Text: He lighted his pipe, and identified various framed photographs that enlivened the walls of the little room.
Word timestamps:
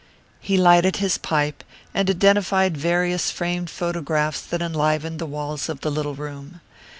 He 0.39 0.57
lighted 0.57 0.95
his 0.95 1.19
pipe, 1.19 1.63
and 1.93 2.09
identified 2.09 2.75
various 2.75 3.29
framed 3.29 3.69
photographs 3.69 4.41
that 4.41 4.59
enlivened 4.59 5.19
the 5.19 5.27
walls 5.27 5.69
of 5.69 5.81
the 5.81 5.91
little 5.91 6.15
room. 6.15 6.59